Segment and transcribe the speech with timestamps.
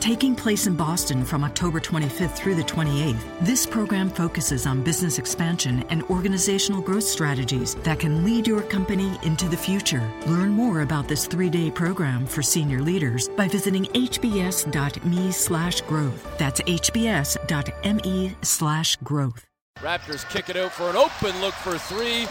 [0.00, 5.18] Taking place in Boston from October 25th through the 28th, this program focuses on business
[5.18, 10.08] expansion and organizational growth strategies that can lead your company into the future.
[10.26, 16.38] Learn more about this three-day program for senior leaders by visiting hbs.me slash growth.
[16.38, 19.44] That's hbs.me slash growth.
[19.80, 22.26] Raptors kick it out for an open look for three.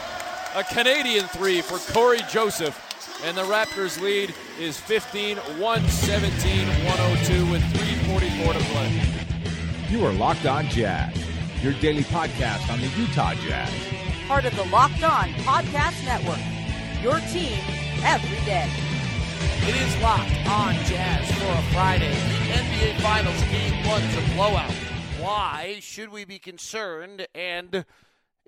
[0.56, 2.87] A Canadian three for Cory Joseph.
[3.24, 9.02] And the Raptors lead is 15 117 102 with 3.44 to play.
[9.90, 11.16] You are Locked On Jazz,
[11.64, 13.72] your daily podcast on the Utah Jazz.
[14.28, 16.40] Part of the Locked On Podcast Network.
[17.02, 17.58] Your team
[18.04, 18.70] every day.
[19.64, 22.14] It is Locked On Jazz for a Friday.
[22.14, 24.72] The NBA Finals Game 1's a blowout.
[25.20, 27.28] Why should we be concerned?
[27.34, 27.84] And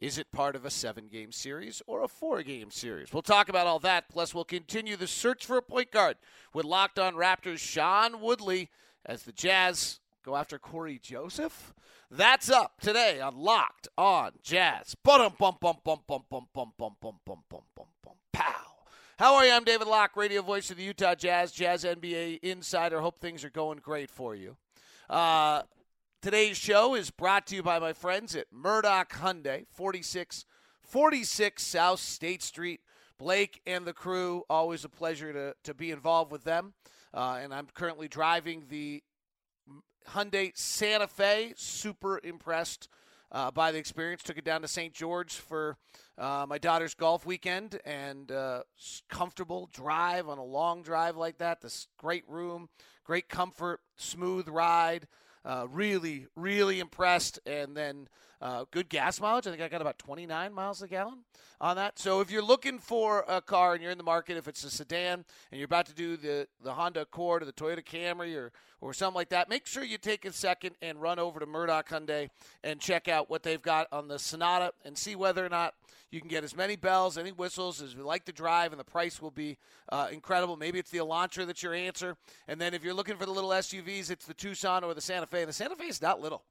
[0.01, 3.11] is it part of a seven game series or a four game series?
[3.11, 4.09] We'll talk about all that.
[4.09, 6.15] Plus, we'll continue the search for a point guard
[6.53, 8.69] with Locked On Raptors Sean Woodley
[9.05, 11.73] as the Jazz go after Cory Joseph.
[12.09, 14.95] That's up today on Locked On Jazz.
[18.31, 18.53] Pow.
[19.17, 19.51] How are you?
[19.51, 23.01] I'm David Locke, radio voice of the Utah Jazz, Jazz NBA insider.
[23.01, 24.55] Hope things are going great for you.
[25.09, 25.63] Uh,
[26.21, 32.43] Today's show is brought to you by my friends at Murdock Hyundai, 4646 South State
[32.43, 32.81] Street.
[33.17, 36.73] Blake and the crew, always a pleasure to, to be involved with them.
[37.13, 39.01] Uh, and I'm currently driving the
[40.09, 41.53] Hyundai Santa Fe.
[41.55, 42.89] Super impressed
[43.31, 44.21] uh, by the experience.
[44.21, 44.93] Took it down to St.
[44.93, 45.77] George for
[46.17, 48.63] uh, my daughter's golf weekend and uh,
[49.07, 51.61] comfortable drive on a long drive like that.
[51.61, 52.67] This great room,
[53.05, 55.07] great comfort, smooth ride.
[55.45, 57.39] Uh, really, really impressed.
[57.45, 58.07] And then
[58.41, 59.47] uh, good gas mileage.
[59.47, 61.19] I think I got about 29 miles a gallon
[61.59, 61.99] on that.
[61.99, 64.69] So if you're looking for a car and you're in the market, if it's a
[64.69, 68.51] sedan and you're about to do the, the Honda Accord or the Toyota Camry or,
[68.79, 71.89] or something like that, make sure you take a second and run over to Murdock
[71.89, 72.29] Hyundai
[72.63, 75.73] and check out what they've got on the Sonata and see whether or not
[76.09, 78.85] you can get as many bells, any whistles as you like to drive, and the
[78.85, 79.57] price will be
[79.89, 80.55] uh, incredible.
[80.55, 82.15] Maybe it's the Elantra that's your answer.
[82.47, 85.27] And then if you're looking for the little SUVs, it's the Tucson or the Santa
[85.27, 85.41] Fe.
[85.41, 86.43] And the Santa Fe is not little.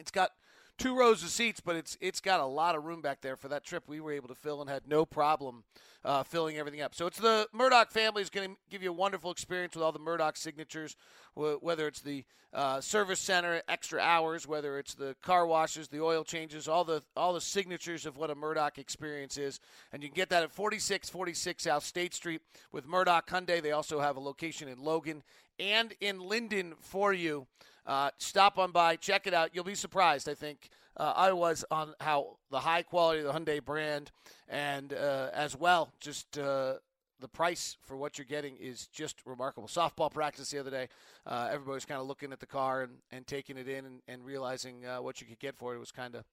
[0.00, 0.30] It's got–
[0.78, 3.48] two rows of seats, but it's it's got a lot of room back there for
[3.48, 3.84] that trip.
[3.86, 5.64] We were able to fill and had no problem
[6.04, 6.94] uh, filling everything up.
[6.94, 9.92] So it's the Murdock family is going to give you a wonderful experience with all
[9.92, 10.96] the Murdock signatures,
[11.34, 16.24] whether it's the uh, service center, extra hours, whether it's the car washes, the oil
[16.24, 19.60] changes, all the all the signatures of what a Murdock experience is.
[19.92, 22.40] And you can get that at 4646 South State Street
[22.72, 23.60] with Murdock Hyundai.
[23.60, 25.22] They also have a location in Logan
[25.58, 27.46] and in Lindon for you.
[27.86, 29.50] Uh, stop on by, check it out.
[29.54, 30.70] You'll be surprised, I think.
[30.96, 34.10] Uh, I was on how the high quality of the Hyundai brand,
[34.48, 36.74] and uh, as well, just uh,
[37.20, 39.68] the price for what you're getting is just remarkable.
[39.68, 40.88] Softball practice the other day,
[41.26, 44.00] uh, everybody was kind of looking at the car and, and taking it in and,
[44.08, 45.76] and realizing uh, what you could get for it.
[45.76, 46.24] It was kind of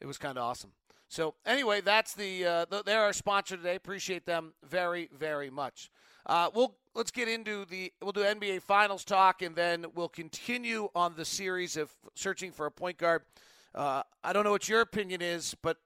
[0.00, 0.72] it was kind of awesome.
[1.08, 3.76] So anyway, that's the, the they're our sponsor today.
[3.76, 5.90] Appreciate them very very much.
[6.54, 11.14] We'll let's get into the we'll do NBA Finals talk, and then we'll continue on
[11.16, 13.22] the series of searching for a point guard.
[13.74, 15.76] Uh, I don't know what your opinion is, but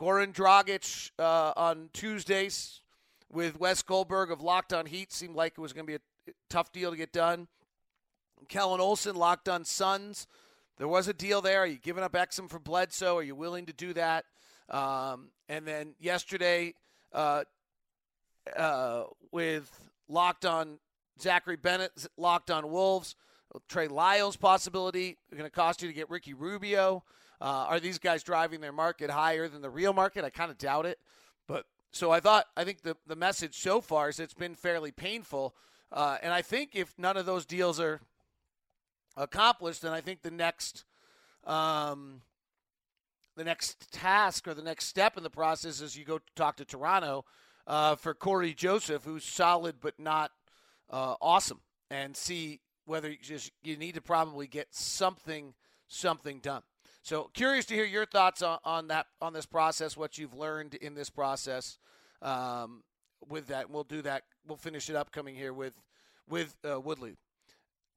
[0.00, 2.80] Goran Dragic uh, on Tuesdays
[3.32, 6.32] with Wes Goldberg of Locked On Heat seemed like it was going to be a
[6.50, 7.48] tough deal to get done.
[8.48, 10.26] Kellan Olson Locked On Suns.
[10.78, 11.60] There was a deal there.
[11.60, 13.16] Are you giving up Exum for Bledsoe?
[13.16, 14.26] Are you willing to do that?
[14.68, 16.74] Um, and then yesterday,
[17.12, 17.44] uh,
[18.54, 19.70] uh, with
[20.08, 20.78] locked on
[21.20, 23.16] Zachary Bennett, locked on Wolves.
[23.68, 27.04] Trey Lyles possibility going to cost you to get Ricky Rubio.
[27.40, 30.24] Uh, are these guys driving their market higher than the real market?
[30.24, 30.98] I kind of doubt it.
[31.46, 34.90] But so I thought I think the the message so far is it's been fairly
[34.90, 35.54] painful.
[35.92, 38.00] Uh, and I think if none of those deals are
[39.16, 40.84] accomplished, then I think the next
[41.44, 42.22] um,
[43.36, 46.64] the next task or the next step in the process is you go talk to
[46.64, 47.24] Toronto
[47.66, 50.30] uh, for Cory Joseph, who's solid but not
[50.90, 51.60] uh, awesome,
[51.90, 55.54] and see whether you just you need to probably get something
[55.88, 56.62] something done.
[57.02, 60.74] So curious to hear your thoughts on, on that on this process, what you've learned
[60.74, 61.78] in this process.
[62.22, 62.82] Um,
[63.28, 64.22] with that, we'll do that.
[64.46, 65.74] We'll finish it up coming here with
[66.28, 67.16] with uh, Woodley.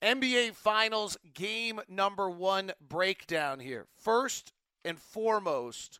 [0.01, 3.85] NBA Finals game number one breakdown here.
[3.97, 4.53] First
[4.85, 5.99] and foremost,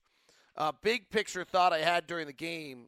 [0.56, 2.88] uh, big picture thought I had during the game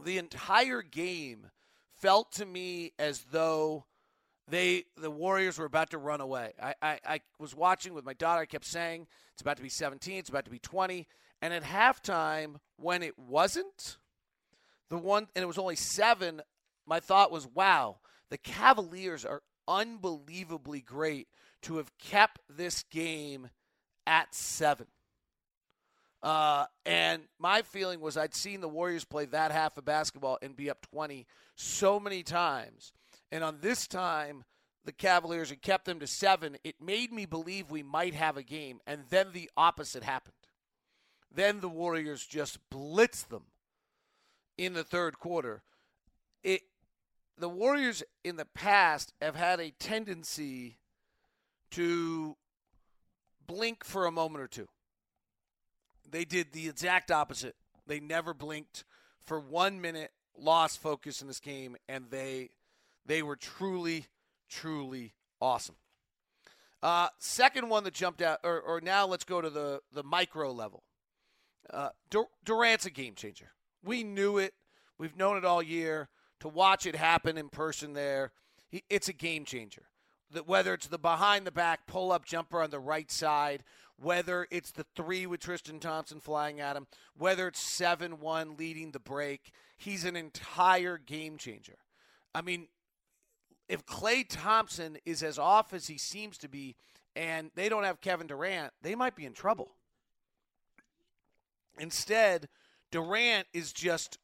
[0.00, 1.50] the entire game
[1.98, 3.84] felt to me as though
[4.48, 6.52] they the Warriors were about to run away.
[6.60, 8.42] I, I, I was watching with my daughter.
[8.42, 11.06] I kept saying it's about to be 17, it's about to be 20,
[11.40, 13.98] and at halftime when it wasn't
[14.88, 16.42] the one and it was only seven,
[16.86, 17.98] my thought was, wow,
[18.28, 21.28] the Cavaliers are unbelievably great
[21.62, 23.48] to have kept this game
[24.06, 24.86] at seven.
[26.22, 30.54] Uh, and my feeling was I'd seen the Warriors play that half of basketball and
[30.54, 32.92] be up 20 so many times.
[33.32, 34.44] And on this time,
[34.84, 36.56] the Cavaliers had kept them to seven.
[36.64, 38.80] It made me believe we might have a game.
[38.86, 40.34] And then the opposite happened.
[41.32, 43.44] Then the Warriors just blitzed them
[44.58, 45.62] in the third quarter.
[46.42, 46.62] It,
[47.38, 50.78] the Warriors in the past have had a tendency
[51.70, 52.36] to
[53.46, 54.68] blink for a moment or two.
[56.10, 57.56] They did the exact opposite.
[57.86, 58.84] They never blinked
[59.24, 62.50] for one minute, lost focus in this game, and they
[63.06, 64.06] they were truly,
[64.48, 65.76] truly awesome.
[66.82, 70.52] Uh, second one that jumped out, or, or now let's go to the, the micro
[70.52, 70.82] level.
[71.68, 73.52] Uh, Dur- Durant's a game changer.
[73.84, 74.54] We knew it.
[74.98, 76.08] We've known it all year.
[76.40, 78.32] To watch it happen in person there,
[78.70, 79.84] he, it's a game changer.
[80.32, 83.62] That whether it's the behind the back pull up jumper on the right side,
[84.02, 86.86] whether it's the three with Tristan Thompson flying at him,
[87.16, 91.76] whether it's 7 1 leading the break, he's an entire game changer.
[92.34, 92.68] I mean,
[93.68, 96.76] if Klay Thompson is as off as he seems to be
[97.14, 99.72] and they don't have Kevin Durant, they might be in trouble.
[101.78, 102.48] Instead,
[102.90, 104.18] Durant is just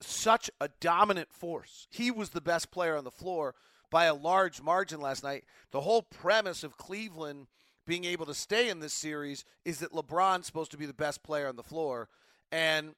[0.00, 1.86] such a dominant force.
[1.90, 3.54] He was the best player on the floor
[3.90, 5.44] by a large margin last night.
[5.72, 7.48] The whole premise of Cleveland
[7.90, 11.24] being able to stay in this series is that LeBron's supposed to be the best
[11.24, 12.08] player on the floor.
[12.52, 12.94] And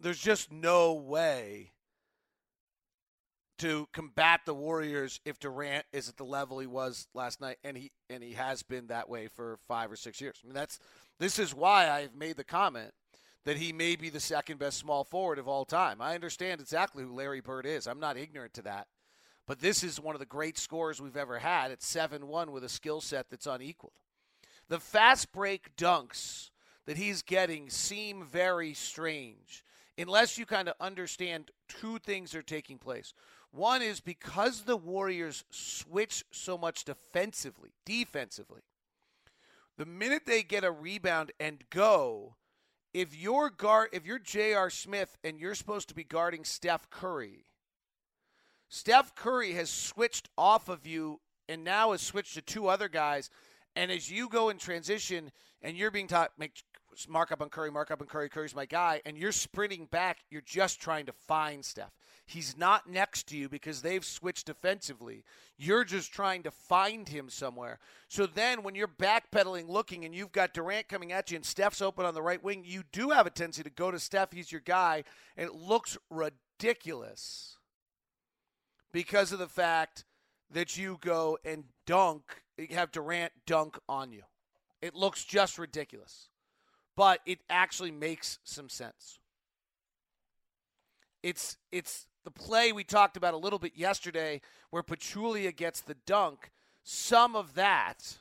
[0.00, 1.70] there's just no way
[3.58, 7.76] to combat the Warriors if Durant is at the level he was last night, and
[7.76, 10.40] he and he has been that way for five or six years.
[10.42, 10.80] I mean, that's
[11.20, 12.90] this is why I've made the comment
[13.44, 16.00] that he may be the second best small forward of all time.
[16.00, 17.86] I understand exactly who Larry Bird is.
[17.86, 18.88] I'm not ignorant to that.
[19.48, 22.62] But this is one of the great scores we've ever had at 7 1 with
[22.62, 23.94] a skill set that's unequaled.
[24.68, 26.50] The fast break dunks
[26.84, 29.64] that he's getting seem very strange
[29.96, 33.14] unless you kind of understand two things are taking place.
[33.50, 38.60] One is because the Warriors switch so much defensively, defensively.
[39.78, 42.36] The minute they get a rebound and go,
[42.92, 44.68] if you're guard if you're J.R.
[44.68, 47.46] Smith and you're supposed to be guarding Steph Curry,
[48.68, 53.30] Steph Curry has switched off of you and now has switched to two other guys.
[53.74, 55.32] And as you go in transition
[55.62, 56.62] and you're being taught, make
[57.08, 60.18] mark up on Curry, mark up on Curry, Curry's my guy, and you're sprinting back,
[60.30, 61.92] you're just trying to find Steph.
[62.26, 65.24] He's not next to you because they've switched defensively.
[65.56, 67.78] You're just trying to find him somewhere.
[68.08, 71.80] So then when you're backpedaling looking and you've got Durant coming at you and Steph's
[71.80, 74.32] open on the right wing, you do have a tendency to go to Steph.
[74.32, 75.04] He's your guy,
[75.36, 77.57] and it looks ridiculous
[78.92, 80.04] because of the fact
[80.50, 82.22] that you go and dunk,
[82.70, 84.22] have Durant dunk on you.
[84.80, 86.28] It looks just ridiculous,
[86.96, 89.18] but it actually makes some sense.
[91.22, 95.96] It's it's the play we talked about a little bit yesterday where Pachulia gets the
[96.06, 96.52] dunk.
[96.84, 98.18] Some of that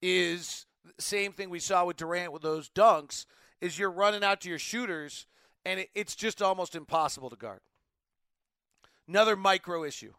[0.00, 3.24] is the same thing we saw with Durant with those dunks
[3.60, 5.26] is you're running out to your shooters
[5.64, 7.60] and it, it's just almost impossible to guard.
[9.08, 10.12] Another micro issue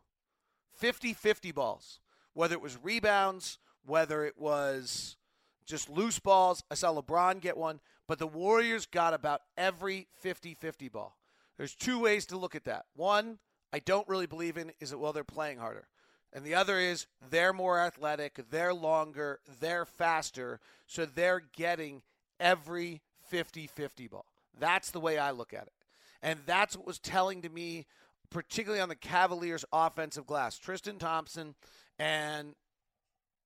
[0.75, 1.99] 50 50 balls,
[2.33, 5.17] whether it was rebounds, whether it was
[5.65, 6.63] just loose balls.
[6.69, 11.17] I saw LeBron get one, but the Warriors got about every 50 50 ball.
[11.57, 12.85] There's two ways to look at that.
[12.95, 13.39] One,
[13.71, 15.87] I don't really believe in is that, well, they're playing harder.
[16.33, 22.01] And the other is they're more athletic, they're longer, they're faster, so they're getting
[22.39, 24.25] every 50 50 ball.
[24.59, 25.73] That's the way I look at it.
[26.21, 27.85] And that's what was telling to me
[28.33, 30.57] particularly on the Cavaliers' offensive glass.
[30.57, 31.55] Tristan Thompson
[31.97, 32.55] and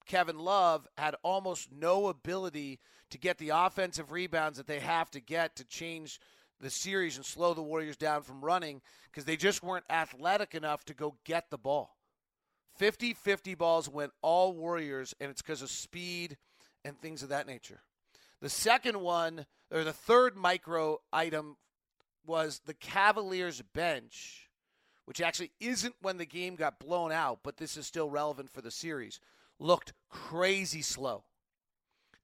[0.08, 2.80] Kevin Love had almost no ability
[3.10, 6.20] to get the offensive rebounds that they have to get to change
[6.60, 10.84] the series and slow the Warriors down from running because they just weren't athletic enough
[10.86, 11.98] to go get the ball.
[12.78, 16.38] 50 50 balls went all Warriors, and it's because of speed
[16.86, 17.82] and things of that nature.
[18.40, 21.58] The second one, or the third micro item,
[22.26, 24.47] was the Cavaliers bench
[25.08, 28.62] which actually isn't when the game got blown out, but this is still relevant for
[28.62, 29.22] the series,
[29.58, 31.24] looked crazy slow.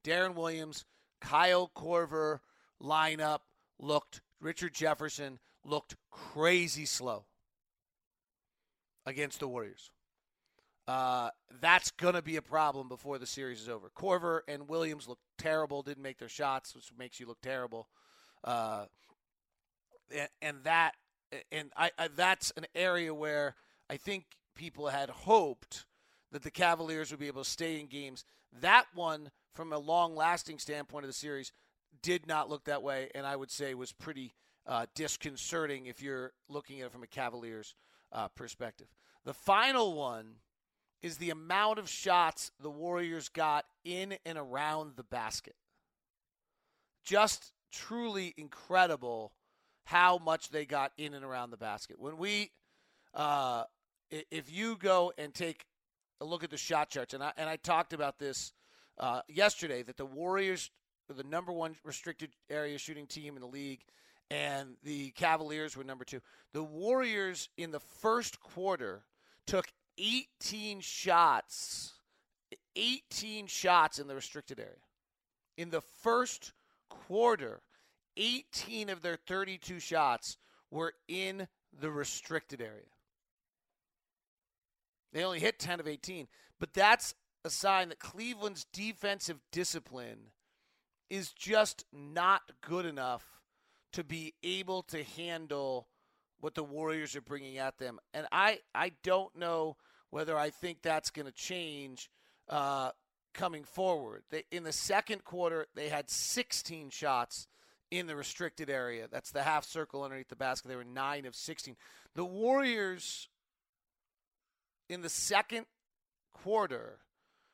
[0.04, 0.84] Deron Williams,
[1.22, 2.40] Kyle Korver
[2.82, 3.40] lineup
[3.80, 7.24] looked, Richard Jefferson looked crazy slow
[9.06, 9.90] against the Warriors.
[10.86, 11.30] Uh,
[11.62, 13.90] that's going to be a problem before the series is over.
[13.98, 17.88] Korver and Williams looked terrible, didn't make their shots, which makes you look terrible.
[18.44, 18.88] Uh,
[20.13, 20.96] and, and, that,
[21.52, 23.56] and I, I, that's an area where
[23.90, 24.25] I think
[24.56, 25.86] people had hoped
[26.32, 28.25] that the Cavaliers would be able to stay in games.
[28.62, 31.52] That one, from a long-lasting standpoint of the series,
[32.02, 34.34] did not look that way, and I would say was pretty
[34.66, 37.75] uh, disconcerting if you're looking at it from a Cavaliers
[38.12, 38.88] uh, perspective.
[39.25, 40.36] The final one
[41.02, 45.56] is the amount of shots the Warriors got in and around the basket.
[47.04, 49.34] Just truly incredible
[49.84, 52.00] how much they got in and around the basket.
[52.00, 52.52] When we,
[53.13, 53.63] uh,
[54.10, 55.66] if you go and take
[56.22, 58.54] a look at the shot charts, and I and I talked about this
[58.98, 60.70] uh, yesterday, that the Warriors
[61.10, 63.82] are the number one restricted area shooting team in the league,
[64.30, 66.22] and the Cavaliers were number two.
[66.54, 69.04] The Warriors in the first quarter
[69.46, 71.94] took 18 shots,
[72.75, 74.72] 18 shots in the restricted area.
[75.58, 76.54] In the first
[76.90, 77.62] quarter,
[78.17, 80.38] 18 of their 32 shots
[80.72, 81.48] were in
[81.79, 82.84] the restricted area.
[85.12, 86.27] They only hit 10 of 18,
[86.60, 87.13] but that's
[87.46, 90.32] a sign that Cleveland's defensive discipline
[91.10, 93.24] is just not good enough
[93.91, 95.88] to be able to handle
[96.39, 98.00] what the Warriors are bringing at them.
[98.13, 99.77] And I, I don't know
[100.10, 102.10] whether I think that's going to change
[102.50, 102.91] uh,
[103.34, 104.24] coming forward.
[104.32, 107.48] They, in the second quarter, they had 16 shots
[108.00, 109.08] in the restricted area.
[109.12, 110.68] That's the half circle underneath the basket.
[110.68, 111.76] They were 9 of 16.
[112.16, 113.30] The Warriors
[114.90, 115.68] in the second
[116.34, 116.98] quarter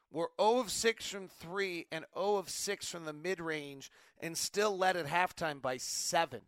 [0.09, 3.91] were 0 of 6 from 3 and 0 of 6 from the mid range
[4.21, 6.39] and still led at halftime by 7.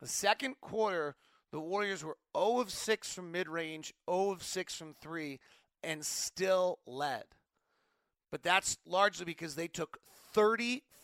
[0.00, 1.14] The second quarter,
[1.52, 5.38] the Warriors were 0 of 6 from mid range, 0 of 6 from 3,
[5.84, 7.24] and still led.
[8.32, 9.98] But that's largely because they took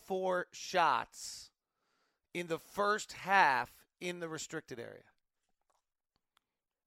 [0.06, 1.50] 34 shots
[2.34, 5.02] in the first half in the restricted area.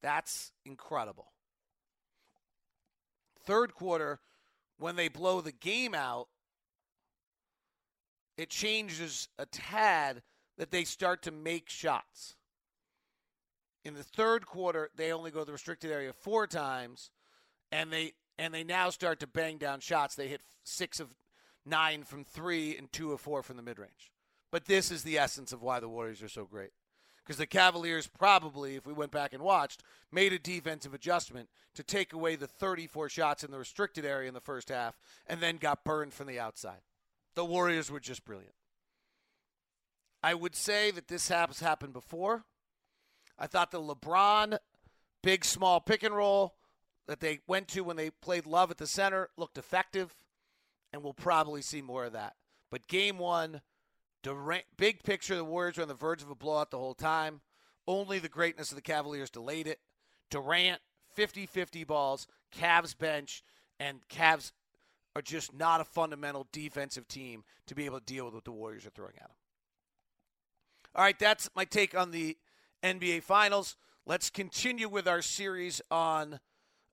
[0.02, 1.32] That's incredible.
[3.46, 4.20] Third quarter,
[4.78, 6.28] when they blow the game out,
[8.38, 10.22] it changes a tad
[10.58, 12.36] that they start to make shots.
[13.84, 17.12] In the third quarter, they only go to the restricted area four times,
[17.72, 20.16] and they and they now start to bang down shots.
[20.16, 21.14] They hit six of
[21.66, 24.12] nine from three and two of four from the mid range.
[24.52, 26.72] But this is the essence of why the Warriors are so great.
[27.24, 29.82] Because the Cavaliers probably, if we went back and watched,
[30.12, 34.36] made a defensive adjustment to take away the 34 shots in the restricted area in
[34.36, 36.82] the first half and then got burned from the outside.
[37.34, 38.54] The Warriors were just brilliant.
[40.22, 42.46] I would say that this has happened before.
[43.38, 44.58] I thought the LeBron
[45.22, 46.56] big small pick and roll
[47.08, 50.16] that they went to when they played Love at the center looked effective,
[50.96, 52.36] and we'll probably see more of that.
[52.72, 53.60] But game one,
[54.24, 57.42] Durant, big picture, the Warriors were on the verge of a blowout the whole time.
[57.86, 59.80] Only the greatness of the Cavaliers delayed it.
[60.32, 60.80] Durant,
[61.14, 63.44] 50 50 balls, Cavs bench,
[63.78, 64.54] and Cavs
[65.18, 68.52] are just not a fundamental defensive team to be able to deal with what the
[68.54, 69.36] Warriors are throwing at them.
[70.96, 72.38] All right, that's my take on the
[72.84, 73.76] NBA Finals.
[74.06, 76.40] Let's continue with our series on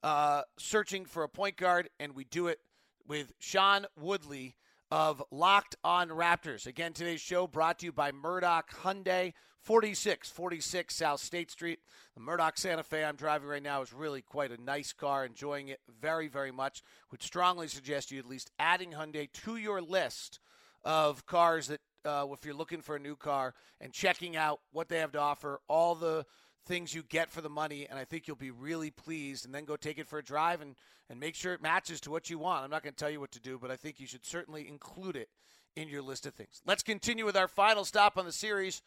[0.03, 2.59] uh, searching for a point guard, and we do it
[3.07, 4.57] with Sean Woodley
[4.91, 6.67] of Locked On Raptors.
[6.67, 11.79] Again, today's show brought to you by Murdock Hyundai, 4646 South State Street.
[12.15, 15.69] The Murdock Santa Fe I'm driving right now is really quite a nice car, enjoying
[15.69, 16.83] it very, very much.
[17.11, 20.41] Would strongly suggest you at least adding Hyundai to your list
[20.85, 24.89] of cars that uh, if you're looking for a new car and checking out what
[24.89, 26.27] they have to offer, all the
[26.65, 29.45] things you get for the money, and I think you'll be really pleased.
[29.45, 30.77] And then go take it for a drive and,
[31.11, 32.65] and make sure it matches to what you want.
[32.65, 34.69] I'm not going to tell you what to do, but I think you should certainly
[34.69, 35.29] include it
[35.77, 36.61] in your list of things.
[36.67, 38.83] Let's continue with our final stop on the series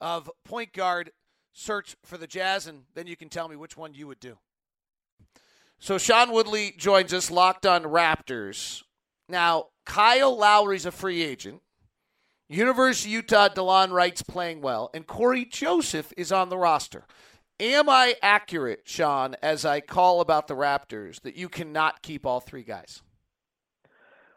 [0.00, 1.10] of point guard
[1.52, 4.38] search for the Jazz, and then you can tell me which one you would do.
[5.80, 8.82] So Sean Woodley joins us, locked on Raptors.
[9.28, 11.62] Now, Kyle Lowry's a free agent.
[12.48, 17.04] University of Utah, Delon Wright's playing well, and Cory Joseph is on the roster.
[17.60, 22.40] Am I accurate, Sean, as I call about the Raptors, that you cannot keep all
[22.40, 23.02] three guys?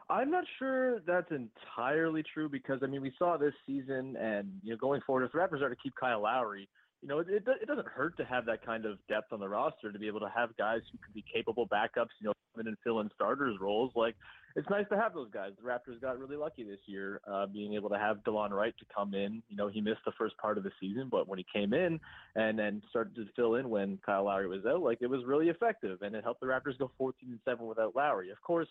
[0.09, 4.71] I'm not sure that's entirely true because I mean we saw this season and you
[4.71, 6.67] know going forward if the Raptors are to keep Kyle Lowry,
[7.01, 9.47] you know it, it, it doesn't hurt to have that kind of depth on the
[9.47, 12.61] roster to be able to have guys who can be capable backups, you know, come
[12.61, 13.93] in and fill in starters roles.
[13.95, 14.15] Like
[14.55, 15.51] it's nice to have those guys.
[15.61, 18.85] The Raptors got really lucky this year, uh, being able to have Delon Wright to
[18.93, 19.41] come in.
[19.49, 21.99] You know, he missed the first part of the season, but when he came in
[22.35, 25.49] and then started to fill in when Kyle Lowry was out, like it was really
[25.49, 28.29] effective, and it helped the Raptors go 14 and seven without Lowry.
[28.29, 28.69] Of course,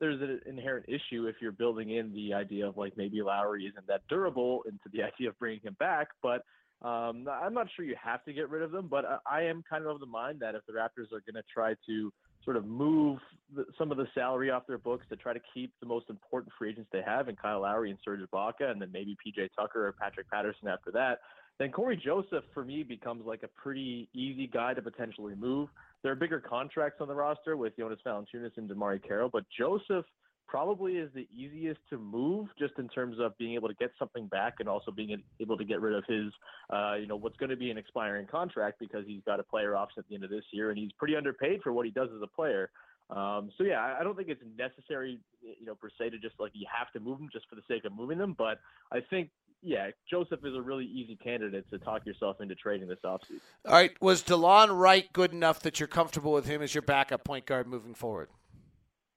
[0.00, 3.86] there's an inherent issue if you're building in the idea of like maybe Lowry isn't
[3.86, 6.44] that durable into the idea of bringing him back, but
[6.82, 9.84] um, I'm not sure you have to get rid of them, but I am kind
[9.84, 12.12] of of the mind that if the Raptors are going to try to
[12.44, 13.18] sort of move
[13.54, 16.52] the, some of the salary off their books to try to keep the most important
[16.58, 19.86] free agents they have in Kyle Lowry and Serge Ibaka, and then maybe PJ Tucker
[19.86, 21.20] or Patrick Patterson after that,
[21.58, 25.68] then Cory Joseph for me becomes like a pretty easy guy to potentially move.
[26.02, 30.06] There are bigger contracts on the roster with Jonas Valanciunas and DeMarre Carroll, but Joseph–
[30.52, 34.26] probably is the easiest to move just in terms of being able to get something
[34.26, 36.30] back and also being able to get rid of his,
[36.68, 39.74] uh, you know, what's going to be an expiring contract because he's got a player
[39.74, 42.10] option at the end of this year and he's pretty underpaid for what he does
[42.14, 42.68] as a player.
[43.08, 46.52] Um, so yeah, I don't think it's necessary, you know, per se to just like
[46.52, 48.34] you have to move them just for the sake of moving them.
[48.36, 48.60] But
[48.92, 49.30] I think,
[49.62, 53.40] yeah, Joseph is a really easy candidate to talk yourself into trading this offseason.
[53.64, 57.24] All right, was Delon Wright good enough that you're comfortable with him as your backup
[57.24, 58.28] point guard moving forward?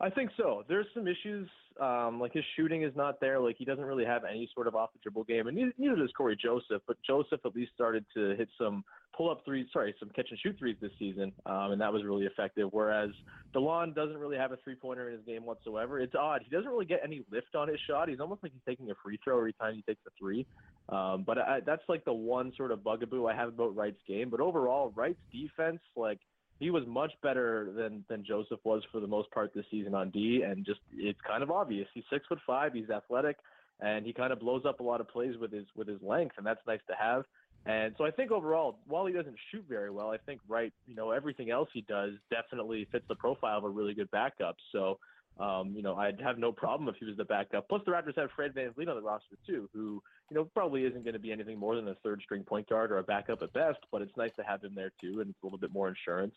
[0.06, 0.64] I think so.
[0.70, 1.50] There's some issues.
[1.82, 3.40] Um, like his shooting is not there.
[3.40, 5.96] Like he doesn't really have any sort of off the dribble game, and neither, neither
[5.96, 6.84] does Cory Joseph.
[6.86, 8.84] But Joseph at least started to hit some
[9.18, 9.66] pull up threes.
[9.74, 12.70] Sorry, some catch and shoot threes this season, um, and that was really effective.
[12.72, 13.10] Whereas
[13.56, 16.00] Delon doesn't really have a three pointer in his game whatsoever.
[16.00, 16.44] It's odd.
[16.44, 18.08] He doesn't really get any lift on his shot.
[18.08, 20.46] He's almost like he's taking a free throw every time he takes a three.
[20.90, 24.30] Um, but I, that's like the one sort of bugaboo I have about Wright's game.
[24.30, 26.20] But overall, Wright's defense, like
[26.60, 30.10] he was much better than than Joseph was for the most part this season on
[30.10, 31.88] D, and just it's kind of obvious.
[31.94, 33.38] He's six foot five, he's athletic,
[33.82, 36.36] and he kind of blows up a lot of plays with his with his length,
[36.38, 37.26] and that's nice to have.
[37.66, 40.96] And so I think overall, while he doesn't shoot very well, I think right, you
[40.96, 44.56] know, everything else he does definitely fits the profile of a really good backup.
[44.72, 45.00] So
[45.40, 47.68] um, you know, I'd have no problem if he was the backup.
[47.68, 51.04] Plus, the Raptors have Fred VanVleet on the roster too, who you know probably isn't
[51.04, 53.52] going to be anything more than a third string point guard or a backup at
[53.52, 53.80] best.
[53.92, 56.36] But it's nice to have him there too, and it's a little bit more insurance.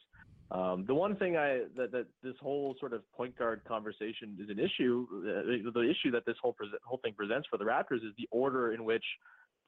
[0.50, 4.50] Um, the one thing I that, that this whole sort of point guard conversation is
[4.50, 5.06] an issue.
[5.13, 8.26] Uh, the issue that this whole pre- whole thing presents for the Raptors is the
[8.32, 9.04] order in which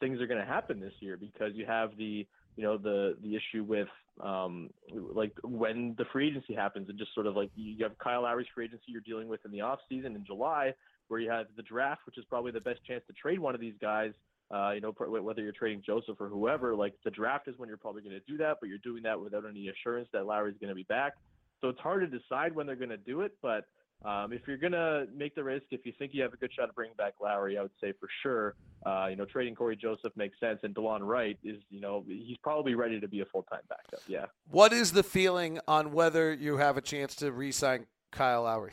[0.01, 3.37] things are going to happen this year, because you have the you know the the
[3.37, 3.89] issue with
[4.23, 8.23] um, like when the free agency happens and just sort of like you have Kyle
[8.23, 10.75] Lowry's free agency you're dealing with in the off season in July,
[11.09, 13.61] where you have the draft, which is probably the best chance to trade one of
[13.61, 14.13] these guys.
[14.53, 17.79] Uh, you know, whether you're trading Joseph or whoever, like the draft is when you're
[17.79, 20.71] probably going to do that, but you're doing that without any assurance that Lowry's going
[20.71, 21.13] to be back.
[21.61, 23.67] So it's hard to decide when they're going to do it, but
[24.05, 26.51] um, if you're going to make the risk, if you think you have a good
[26.53, 28.55] shot of bringing back Lowry, I would say for sure,
[28.87, 30.61] uh, you know, trading Cory Joseph makes sense.
[30.63, 34.01] And DeLon Wright is, you know, he's probably ready to be a full time backup.
[34.07, 34.27] Yeah.
[34.51, 38.73] What is the feeling on whether you have a chance to re sign Kyle Lowry?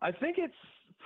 [0.00, 0.54] I think it's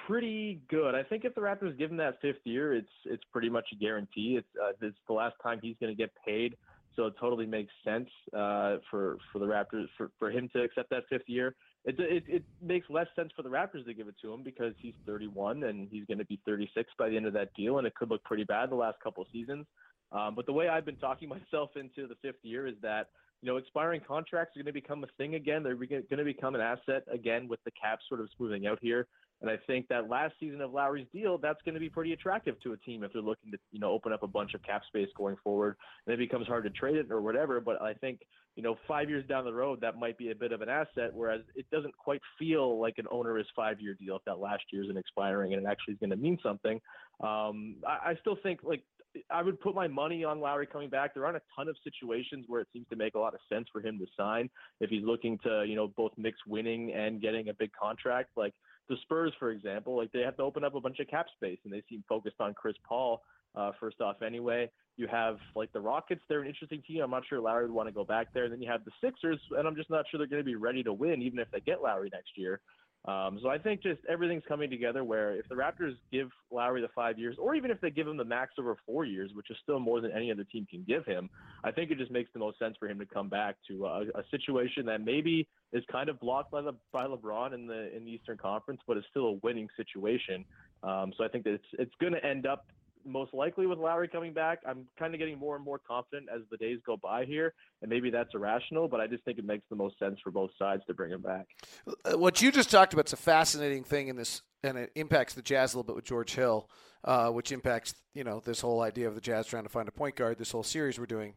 [0.07, 0.95] pretty good.
[0.95, 3.77] I think if the Raptors give him that fifth year, it's it's pretty much a
[3.77, 4.37] guarantee.
[4.39, 6.57] It's uh, it's the last time he's going to get paid,
[6.95, 10.91] so it totally makes sense uh, for for the Raptors for, for him to accept
[10.91, 14.14] that fifth year it, it, it makes less sense for the Raptors to give it
[14.23, 17.35] to him because he's 31 and he's going to be 36 by the end of
[17.35, 19.66] that deal, and it could look pretty bad the last couple of seasons.
[20.11, 23.09] Um, but the way I've been talking myself into the fifth year is that
[23.42, 25.62] you know expiring contracts are going to become a thing again.
[25.62, 29.07] They're going to become an asset again with the cap sort of smoothing out here.
[29.45, 32.59] And I think that last season of Lowry's deal, that's going to be pretty attractive
[32.63, 34.81] to a team if they're looking to, you know, open up a bunch of cap
[34.87, 35.77] space going forward.
[36.07, 37.61] And it becomes hard to trade it or whatever.
[37.61, 38.21] But I think,
[38.57, 41.11] you know, five years down the road, that might be a bit of an asset.
[41.13, 44.97] Whereas it doesn't quite feel like an onerous five-year deal if that last year isn't
[44.97, 46.81] expiring and it actually is going to mean something.
[47.21, 48.83] Um, I, I still think like
[49.31, 51.15] I would put my money on Lowry coming back.
[51.15, 53.69] There aren't a ton of situations where it seems to make a lot of sense
[53.73, 54.49] for him to sign
[54.81, 58.31] if he's looking to, you know, both mix winning and getting a big contract.
[58.37, 58.55] Like
[58.88, 61.59] the Spurs, for example, like they have to open up a bunch of cap space,
[61.64, 63.23] and they seem focused on Chris Paul.
[63.57, 66.20] Uh, first off, anyway, you have like the Rockets.
[66.29, 67.03] They're an interesting team.
[67.03, 68.44] I'm not sure Lowry would want to go back there.
[68.44, 70.57] And then you have the Sixers, and I'm just not sure they're going to be
[70.57, 72.61] ready to win, even if they get Lowry next year.
[73.07, 76.88] Um, so I think just everything's coming together where if the Raptors give Lowry the
[76.95, 79.59] five years, or even if they give him the max over four years, which is
[79.62, 81.29] still more than any other team can give him,
[81.64, 84.01] I think it just makes the most sense for him to come back to a,
[84.14, 88.07] a situation that maybe is kind of blocked by the by LeBron in the in
[88.07, 90.43] the Eastern Conference, but is still a winning situation.
[90.83, 92.67] Um, so I think that it's it's going to end up
[93.05, 94.61] most likely with Lowry coming back.
[94.67, 97.90] I'm kind of getting more and more confident as the days go by here, and
[97.90, 100.83] maybe that's irrational, but I just think it makes the most sense for both sides
[100.87, 101.47] to bring him back.
[101.87, 105.35] Uh, what you just talked about is a fascinating thing in this, and it impacts
[105.35, 106.69] the Jazz a little bit with George Hill,
[107.05, 109.93] uh, which impacts you know this whole idea of the Jazz trying to find a
[109.93, 110.38] point guard.
[110.38, 111.35] This whole series we're doing,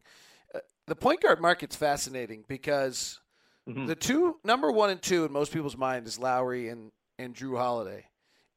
[0.54, 3.20] uh, the point guard market's fascinating because.
[3.68, 3.84] Mm-hmm.
[3.84, 7.58] The two number one and two in most people's mind is Lowry and and Jrue
[7.58, 8.06] Holiday,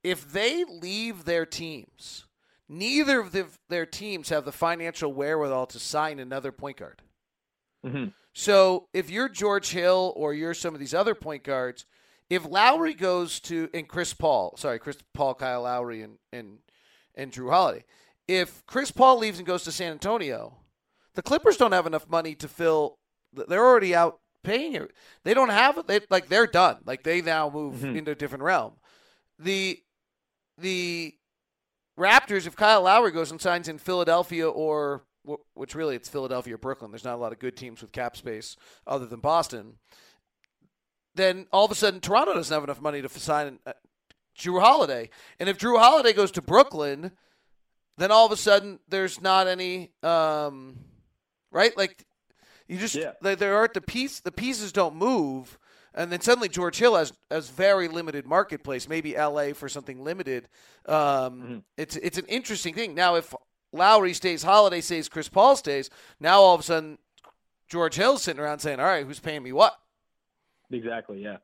[0.04, 2.26] if they leave their teams,
[2.72, 7.02] neither of the, their teams have the financial wherewithal to sign another point guard.
[7.86, 8.06] Mm-hmm.
[8.34, 11.86] So if you're George Hill or you're some of these other point guards,
[12.30, 16.60] if Lowry goes to and Chris Paul, sorry, Chris Paul, Kyle Lowry, and and
[17.14, 17.84] and Jrue Holiday,
[18.28, 20.56] if Chris Paul leaves and goes to San Antonio,
[21.16, 23.00] the Clippers don't have enough money to fill.
[23.34, 24.92] They're already out paying it.
[25.26, 25.88] They don't have it.
[25.88, 26.78] They, like they're done.
[26.86, 27.98] Like they now move Mhm.
[27.98, 28.74] into a different realm.
[29.38, 29.80] The
[30.58, 31.14] the
[32.02, 35.04] Raptors, if Kyle Lowry goes and signs in Philadelphia or
[35.54, 36.92] which really it's Philadelphia or Brooklyn.
[36.92, 38.56] There's not a lot of good teams with cap space
[38.88, 39.74] other than Boston.
[41.14, 43.74] Then all of a sudden Toronto doesn't have enough money to sign uh,
[44.38, 45.10] Jrue Holiday,
[45.40, 47.12] and if Jrue Holiday goes to Brooklyn,
[47.98, 50.80] then all of a sudden there's not any um,
[51.52, 52.06] right like
[52.68, 53.12] you just Yeah.
[53.22, 55.60] there, there aren't the piece the pieces don't move.
[55.94, 58.88] And then suddenly George Hill has has very limited marketplace.
[58.88, 59.54] Maybe L.A.
[59.54, 60.48] for something limited.
[60.86, 60.96] Um,
[61.42, 61.64] Mhm.
[61.78, 62.96] It's it's an interesting thing.
[62.96, 63.34] Now, if
[63.74, 66.98] Lowry stays, Holiday stays, Chris Paul stays, now all of a sudden
[67.68, 69.78] George Hill's sitting around saying, "All right, who's paying me what?"
[70.72, 71.22] Exactly.
[71.22, 71.38] Yeah.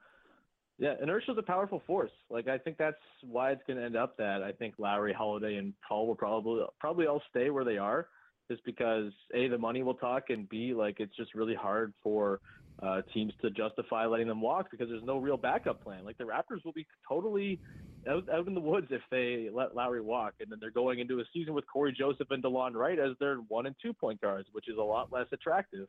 [0.77, 0.95] Yeah.
[1.01, 2.12] Inertia's a powerful force.
[2.29, 5.55] Like I think that's why it's going to end up that I think Lowry, Holiday,
[5.55, 8.07] and Paul will probably probably all stay where they are,
[8.49, 12.39] just because a the money will talk, and b like it's just really hard for
[12.81, 16.05] uh, teams to justify letting them walk because there's no real backup plan.
[16.05, 17.59] Like the Raptors will be totally
[18.07, 21.19] out, out in the woods if they let Lowry walk, and then they're going into
[21.19, 24.47] a season with Cory Joseph and DeLon Wright as their one and two point guards,
[24.51, 25.87] which is a lot less attractive.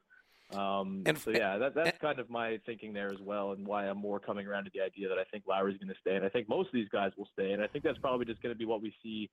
[0.55, 3.85] Um, And- so yeah, that, that's kind of my thinking there as well, and why
[3.85, 6.25] I'm more coming around to the idea that I think Lowry's going to stay, and
[6.25, 8.55] I think most of these guys will stay, and I think that's probably just going
[8.55, 9.29] to be what we see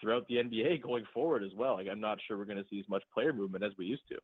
[0.00, 1.74] throughout the NBA going forward as well.
[1.74, 4.06] Like I'm not sure we're going to see as much player movement as we used
[4.08, 4.16] to.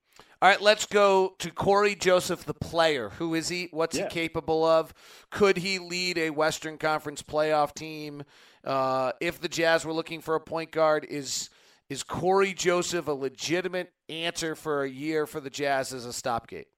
[0.42, 3.10] All right, let's go to Cory Joseph, the player.
[3.10, 3.68] Who is he?
[3.70, 4.04] What's Yeah.
[4.04, 4.92] he capable of?
[5.30, 8.22] Could he lead a Western Conference playoff team?
[8.64, 11.50] Uh, if the Jazz were looking for a point guard, is
[11.90, 16.68] is Cory Joseph a legitimate answer for a year for the Jazz as a stopgate?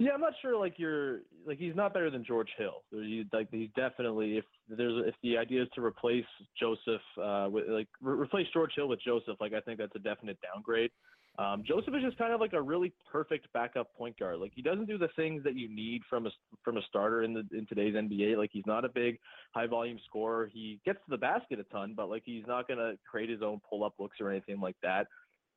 [0.00, 0.58] Yeah, I'm not sure.
[0.58, 2.84] Like you're like he's not better than George Hill.
[2.90, 6.24] He, like he's definitely if there's if the idea is to replace
[6.58, 9.98] Joseph uh, with like re- replace George Hill with Joseph, like I think that's a
[9.98, 10.90] definite downgrade.
[11.38, 14.38] Um, Joseph is just kind of like a really perfect backup point guard.
[14.38, 16.30] Like he doesn't do the things that you need from a
[16.64, 18.38] from a starter in the in today's NBA.
[18.38, 19.18] Like he's not a big
[19.54, 20.50] high volume scorer.
[20.50, 23.60] He gets to the basket a ton, but like he's not gonna create his own
[23.68, 25.08] pull up looks or anything like that.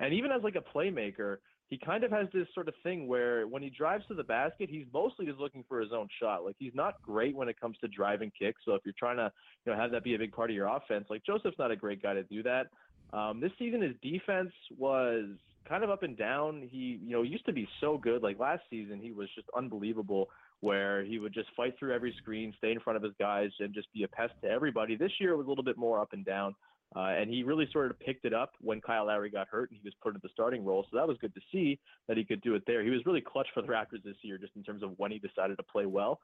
[0.01, 1.37] And even as like a playmaker,
[1.73, 4.69] he kind of has this sort of thing where when he drives to the basket,
[4.69, 6.45] he's mostly just looking for his own shot.
[6.45, 8.61] Like he's not great when it comes to driving kicks.
[8.63, 9.31] So if you're trying to,
[9.65, 11.75] you know, have that be a big part of your offense, like Joseph's not a
[11.75, 12.67] great guy to do that.
[13.11, 15.29] Um, this season, his defense was
[15.67, 16.69] kind of up and down.
[16.71, 18.21] He, you know, used to be so good.
[18.21, 20.29] Like last season, he was just unbelievable.
[20.59, 23.73] Where he would just fight through every screen, stay in front of his guys, and
[23.73, 24.95] just be a pest to everybody.
[24.95, 26.55] This year it was a little bit more up and down.
[26.95, 29.79] Uh, and he really sort of picked it up when Kyle Lowry got hurt and
[29.81, 30.85] he was put in the starting role.
[30.91, 32.83] So that was good to see that he could do it there.
[32.83, 35.19] He was really clutch for the Raptors this year, just in terms of when he
[35.19, 36.19] decided to play well.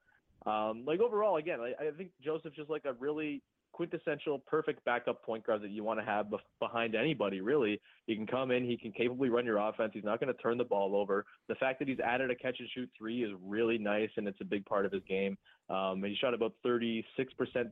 [0.46, 5.24] Um, like overall, again, I, I think Joseph's just like a really quintessential, perfect backup
[5.24, 6.28] point guard that you want to have
[6.60, 7.42] behind anybody.
[7.42, 9.92] Really, he can come in, he can capably run your offense.
[9.94, 11.26] He's not going to turn the ball over.
[11.48, 14.42] The fact that he's added a catch and shoot three is really nice, and it's
[14.42, 15.38] a big part of his game.
[15.70, 17.04] Um, he shot about 36%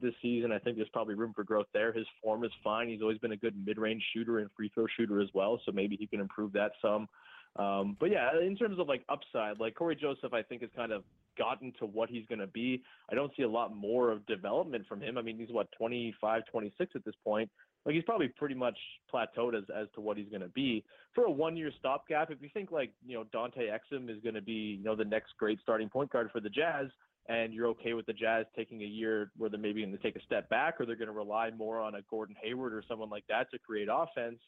[0.02, 0.52] this season.
[0.52, 1.92] I think there's probably room for growth there.
[1.92, 2.90] His form is fine.
[2.90, 5.96] He's always been a good mid-range shooter and free throw shooter as well, so maybe
[5.96, 7.08] he can improve that some.
[7.58, 10.92] Um, but yeah, in terms of like upside, like Cory Joseph, I think has kind
[10.92, 11.04] of
[11.38, 12.84] gotten to what he's going to be.
[13.12, 15.18] I don't see a lot more of development from him.
[15.18, 17.50] I mean, he's what 25, 26 at this point.
[17.86, 18.78] Like he's probably pretty much
[19.14, 20.84] plateaued as as to what he's going to be
[21.16, 22.30] for a one year stopgap.
[22.30, 25.06] If you think like you know Dante Exum is going to be you know the
[25.06, 26.88] next great starting point guard for the Jazz,
[27.30, 30.18] and you're okay with the Jazz taking a year where they're maybe going to take
[30.18, 33.10] a step back, or they're going to rely more on a Gordon Hayward or someone
[33.10, 34.40] like that to create offense,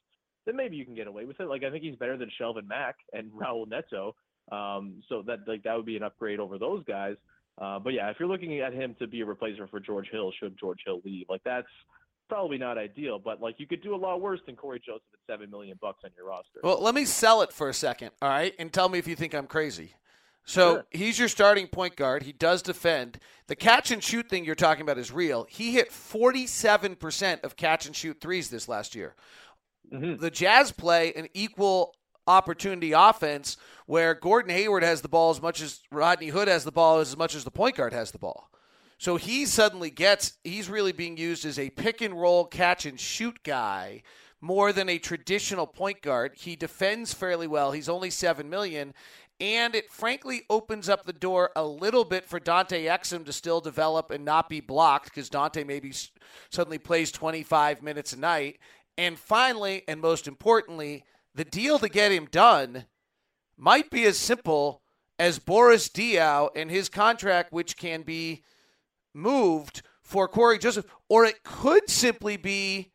[0.50, 1.48] then maybe you can get away with it.
[1.48, 4.16] Like I think he's better than Shelvin Mack and Raul Neto.
[4.52, 7.16] Um, so that like that would be an upgrade over those guys.
[7.62, 10.32] Uh, but yeah, if you're looking at him to be a replacement for George Hill,
[10.40, 11.68] should George Hill leave, like that's
[12.30, 13.20] probably not ideal.
[13.20, 16.00] But like you could do a lot worse than Cory Joseph at seven million bucks
[16.04, 16.60] on your roster.
[16.64, 19.16] Well, let me sell it for a second, all right, and tell me if you
[19.16, 19.94] think I'm crazy.
[20.46, 20.86] So Sure.
[20.90, 22.24] he's your starting point guard.
[22.24, 23.20] He does defend.
[23.48, 25.46] The catch and shoot thing you're talking about is real.
[25.48, 29.16] He hit 47% of catch and shoot threes this last year.
[29.92, 30.20] Mhm.
[30.20, 31.96] The Jazz play an equal
[32.28, 36.72] opportunity offense where Gordon Hayward has the ball as much as Rodney Hood has the
[36.72, 38.52] ball as much as the point guard has the ball.
[39.00, 43.00] So he suddenly gets he's really being used as a pick and roll catch and
[43.00, 44.04] shoot guy
[44.42, 46.34] more than a traditional point guard.
[46.36, 47.72] He defends fairly well.
[47.72, 48.94] He's only 7 million
[49.42, 53.62] And it frankly opens up the door a little bit for Dante Exum to still
[53.62, 55.94] develop and not be blocked because Dante maybe
[56.50, 58.60] suddenly plays 25 minutes a night.
[59.00, 62.84] And finally, and most importantly, the deal to get him done
[63.56, 64.82] might be as simple
[65.18, 68.44] as Boris Diaw and his contract, which can be
[69.14, 72.92] moved for Cory Joseph, or it could simply be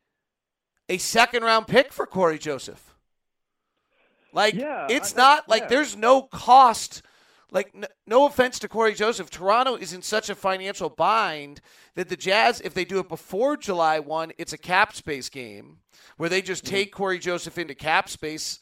[0.91, 2.95] a second round pick for Cory Joseph.
[4.31, 5.69] Like yeah, it's I, not like yeah.
[5.69, 7.01] there's no cost.
[7.55, 11.61] Like n- no offense to Cory Joseph, Toronto is in such a financial bind
[11.95, 15.79] that the Jazz, if they do it before July one, it's a cap space game
[16.19, 16.75] where they just Mm-hmm.
[16.75, 18.59] take Cory Joseph into cap space.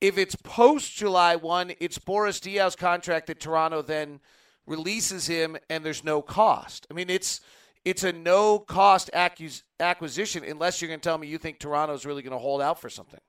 [0.00, 4.20] If it's post July one, it's Boris Diaw's contract that Toronto then
[4.66, 6.86] releases him, and there's no cost.
[6.90, 7.40] I mean, it's
[7.84, 12.22] it's a no cost acquisition unless you're going to tell me you think Toronto's really
[12.22, 13.20] going to hold out for something.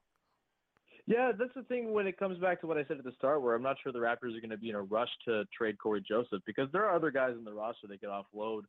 [1.09, 3.41] Yeah, that's the thing when it comes back to what I said at the start,
[3.41, 5.79] where I'm not sure the Raptors are going to be in a rush to trade
[5.79, 8.61] Cory Joseph because there are other guys in the roster they could offload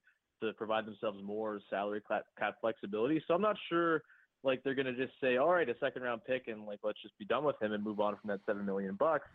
[0.43, 3.23] to provide themselves more salary cap flexibility.
[3.29, 4.01] So I'm not sure
[4.43, 7.03] like they're going to just say, all right, a second round pick and like let's
[7.03, 9.29] just be done with him and move on from that seven million bucks.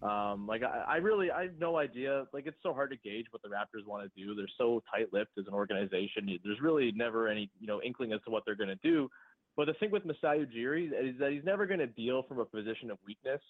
[0.00, 2.26] Um, like I, I really, I have no idea.
[2.32, 4.36] Like it's so hard to gauge what the Raptors want to do.
[4.36, 6.28] They're so tight-lipped as an organization.
[6.44, 9.08] There's really never any, you know, inkling as to what they're going to do.
[9.56, 12.44] But the thing with Masai Ujiri is that he's never going to deal from a
[12.44, 13.40] position of weakness.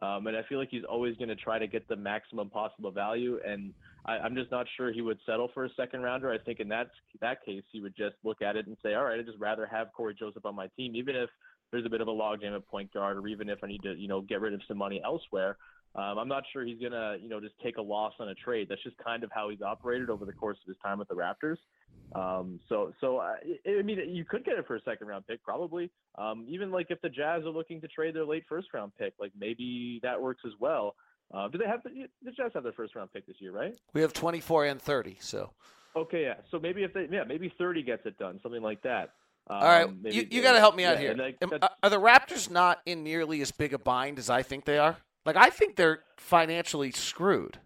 [0.00, 2.90] Um, and I feel like he's always going to try to get the maximum possible
[2.90, 3.38] value.
[3.46, 3.72] And
[4.04, 6.32] I, I'm just not sure he would settle for a second rounder.
[6.32, 9.04] I think in that that case, he would just look at it and say, all
[9.04, 11.30] right, I'd just rather have Cory Joseph on my team, even if
[11.70, 13.94] there's a bit of a logjam at point guard, or even if I need to,
[13.94, 15.56] you know, get rid of some money elsewhere.
[15.94, 18.66] Um, I'm not sure he's gonna, you know, just take a loss on a trade.
[18.68, 21.14] That's just kind of how he's operated over the course of his time with the
[21.14, 21.58] Raptors.
[22.14, 23.34] Um, so, so uh,
[23.66, 25.90] I, I mean, you could get it for a second round pick, probably.
[26.18, 29.14] Um, even like if the Jazz are looking to trade their late first round pick,
[29.18, 30.94] like maybe that works as well.
[31.32, 31.90] Uh, do they have the,
[32.22, 33.74] the Jazz have their first round pick this year, right?
[33.94, 35.52] We have 24 and 30, so.
[35.96, 36.34] Okay, yeah.
[36.50, 39.10] So maybe if they, yeah, maybe 30 gets it done, something like that.
[39.48, 41.14] Um, All right, maybe, you, you got to help me out yeah, here.
[41.14, 41.38] like,
[41.82, 44.98] are the Raptors not in nearly as big a bind as I think they are?
[45.24, 47.58] Like I think they're financially screwed.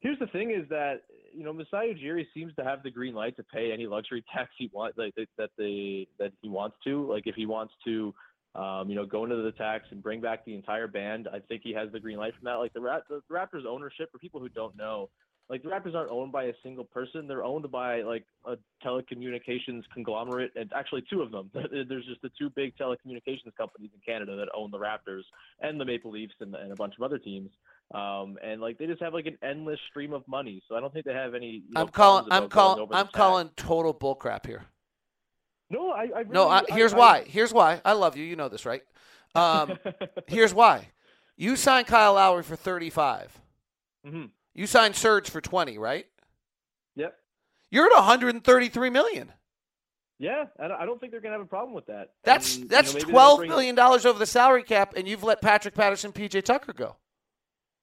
[0.00, 1.02] Here's the thing: is that
[1.34, 4.50] you know Masai Ujiri seems to have the green light to pay any luxury tax
[4.56, 7.06] he wants, like that they that he wants to.
[7.10, 8.14] Like if he wants to,
[8.54, 11.62] um, you know, go into the tax and bring back the entire band, I think
[11.64, 12.54] he has the green light from that.
[12.54, 15.10] Like the, the Raptors ownership, for people who don't know,
[15.50, 19.82] like the Raptors aren't owned by a single person; they're owned by like a telecommunications
[19.92, 21.50] conglomerate, and actually two of them.
[21.54, 25.22] There's just the two big telecommunications companies in Canada that own the Raptors
[25.60, 27.50] and the Maple Leafs and, and a bunch of other teams.
[27.92, 30.92] Um, and like they just have like an endless stream of money, so I don't
[30.92, 31.62] think they have any.
[31.68, 32.26] You know, I'm calling.
[32.30, 32.88] I'm calling.
[32.92, 34.64] I'm calling total bullcrap here.
[35.70, 36.02] No, I.
[36.02, 37.24] I really, No, I, here's I, why.
[37.26, 37.80] Here's why.
[37.84, 38.24] I love you.
[38.24, 38.82] You know this, right?
[39.34, 39.78] Um,
[40.26, 40.88] here's why.
[41.36, 43.40] You signed Kyle Lowry for 35.
[44.06, 46.06] hmm You signed Serge for 20, right?
[46.94, 47.16] Yep.
[47.70, 49.32] You're at 133 million.
[50.20, 52.12] Yeah, I don't, think they're gonna have a problem with that.
[52.22, 55.24] That's And, you that's know, maybe twelve million dollars over the salary cap, and you've
[55.24, 56.96] let Patrick Patterson, PJ Tucker go.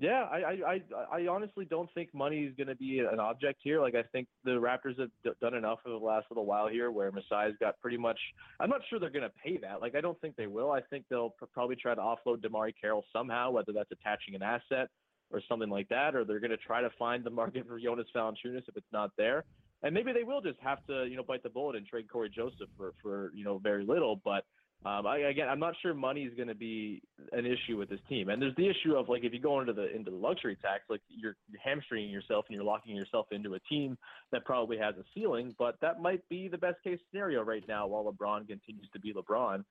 [0.02, 0.82] Yeah, I, I,
[1.14, 3.80] I, honestly don't think money is going to be an object here.
[3.80, 6.90] Like, I think the Raptors have d- done enough for the last little while here
[6.90, 8.18] where Masai's got pretty much.
[8.60, 9.80] I'm not sure they're going to pay that.
[9.80, 10.72] Like, I don't think they will.
[10.72, 14.42] I think they'll pr- probably try to offload DeMarre Carroll somehow, whether that's attaching an
[14.42, 14.90] asset
[15.30, 18.08] or something like that, or they're going to try to find the market for Jonas
[18.16, 19.46] Valanciunas if it's not there.
[19.84, 22.32] And maybe they will just have to, you know, bite the bullet and trade Cory
[22.36, 24.20] Joseph for, for you know, very little.
[24.26, 24.46] But
[24.84, 28.00] um, I, again, I'm not sure money is going to be an issue with this
[28.10, 28.30] team.
[28.30, 30.84] And there's the issue of like if you go into the into the luxury tax,
[30.90, 33.96] like you're hamstringing yourself and you're locking yourself into a team
[34.32, 35.54] that probably has a ceiling.
[35.60, 39.14] But that might be the best case scenario right now while LeBron continues to be
[39.14, 39.64] LeBron.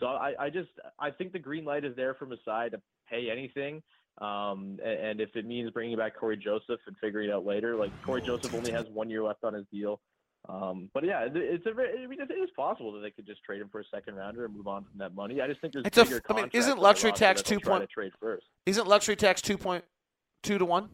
[0.00, 2.80] So I, I just I think the green light is there from his side to
[3.08, 3.82] pay anything.
[4.18, 7.76] Um, and, and if it means bringing back Cory Joseph and figuring it out later,
[7.76, 10.00] like Cory Joseph only has one year left on his deal.
[10.48, 13.60] Um, but yeah, it's a I mean, it is possible that they could just trade
[13.60, 15.40] him for a second rounder and move on from that money.
[15.40, 17.86] I just think there's It's a- bigger I mean, isn't luxury tax two point- to
[17.88, 18.46] trade first?
[18.64, 19.84] Isn't luxury tax two point
[20.42, 20.88] two to one?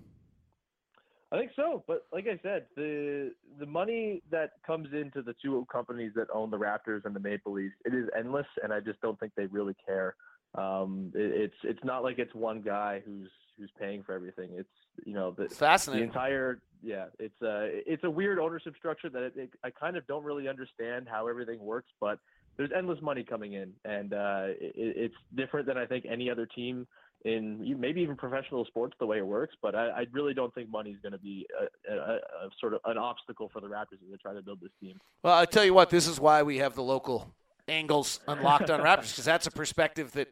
[1.31, 5.67] I think so, but like I said, the the money that comes into the two
[5.71, 9.01] companies that own the Raptors and the Maple Leafs, it is endless, and I just
[9.01, 10.15] don't think they really care.
[10.55, 14.51] Um, it, it's it's not like it's one guy who's who's paying for everything.
[14.55, 14.69] It's
[15.05, 16.07] you know the, fascinating.
[16.07, 19.97] the entire yeah it's a it's a weird ownership structure that it, it, i kind
[19.97, 22.19] of don't really understand how everything works but
[22.57, 26.47] there's endless money coming in and uh it, it's different than i think any other
[26.47, 26.87] team
[27.25, 30.69] in maybe even professional sports the way it works but i, I really don't think
[30.71, 31.47] money is going to be
[31.89, 32.21] a, a, a,
[32.61, 35.39] sort of an obstacle for the raptors as they try to build this team Well,
[35.39, 37.33] I tell you what, this is why we have the local
[37.69, 40.29] angles unlocked on Raptors because that's a perspective that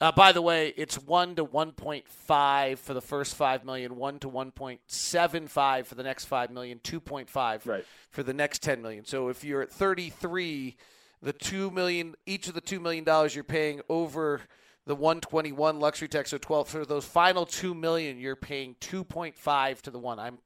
[0.00, 3.96] Uh, by the way, it's one to one point five for the first five million,
[3.96, 7.84] one to one point seven five for the next five million, two point five Right.
[8.10, 9.04] for the next ten million.
[9.04, 10.76] So if you're at thirty three,
[11.22, 14.40] the two million each of the two million dollars you're paying over
[14.84, 19.92] the 121 luxury tax so 12 for those final 2 million you're paying 2.5 to
[19.92, 20.38] the one i'm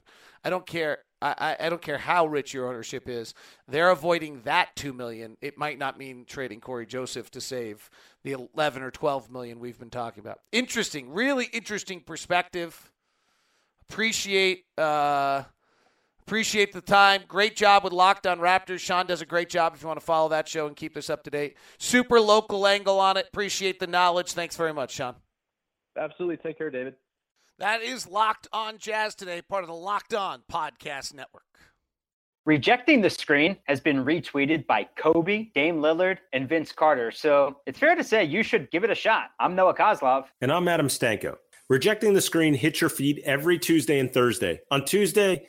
[0.44, 3.34] i don't care I, I don't care how rich your ownership is
[3.66, 7.88] they're avoiding that 2 million it might not mean trading Cory Joseph to save
[8.22, 12.92] the 11 or 12 million we've been talking about interesting really interesting perspective
[13.88, 15.44] appreciate uh
[16.26, 17.22] Appreciate the time.
[17.28, 18.80] Great job with Locked On Raptors.
[18.80, 21.08] Sean does a great job if you want to follow that show and keep us
[21.08, 21.56] up to date.
[21.78, 23.28] Super local angle on it.
[23.28, 24.32] Appreciate the knowledge.
[24.32, 25.14] Thanks very much, Sean.
[25.96, 26.36] Absolutely.
[26.38, 26.96] Take care, David.
[27.58, 31.42] That is Locked On Jazz today, part of the Locked On Podcast Network.
[32.44, 37.10] Rejecting the screen has been retweeted by Kobe, Dame Lillard, and Vince Carter.
[37.10, 39.30] So it's fair to say you should give it a shot.
[39.40, 40.26] I'm Noah Kozlov.
[40.42, 41.36] And I'm Adam Stanko.
[41.70, 44.60] Rejecting the screen hits your feed every Tuesday and Thursday.
[44.70, 45.48] On Tuesday,